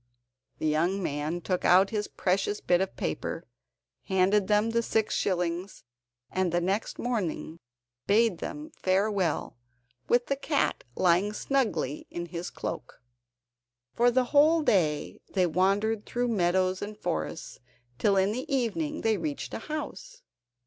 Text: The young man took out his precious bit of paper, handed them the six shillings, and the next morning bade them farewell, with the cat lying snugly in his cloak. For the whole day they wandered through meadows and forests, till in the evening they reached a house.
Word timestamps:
The 0.57 0.65
young 0.65 1.03
man 1.03 1.41
took 1.41 1.63
out 1.63 1.91
his 1.91 2.07
precious 2.07 2.59
bit 2.59 2.81
of 2.81 2.95
paper, 2.95 3.45
handed 4.05 4.47
them 4.47 4.71
the 4.71 4.81
six 4.81 5.13
shillings, 5.13 5.83
and 6.31 6.51
the 6.51 6.59
next 6.59 6.97
morning 6.97 7.59
bade 8.07 8.39
them 8.39 8.71
farewell, 8.81 9.57
with 10.09 10.25
the 10.25 10.35
cat 10.35 10.83
lying 10.95 11.33
snugly 11.33 12.07
in 12.09 12.25
his 12.25 12.49
cloak. 12.49 12.99
For 13.93 14.09
the 14.09 14.23
whole 14.33 14.63
day 14.63 15.21
they 15.35 15.45
wandered 15.45 16.07
through 16.07 16.29
meadows 16.29 16.81
and 16.81 16.97
forests, 16.97 17.59
till 17.99 18.17
in 18.17 18.31
the 18.31 18.51
evening 18.51 19.01
they 19.01 19.17
reached 19.17 19.53
a 19.53 19.59
house. 19.59 20.23